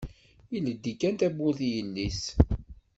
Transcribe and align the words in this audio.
Ileddi 0.55 0.91
kan 0.99 1.15
tawwurt 1.19 1.59
i 1.67 1.69
yelli-s 1.75 2.21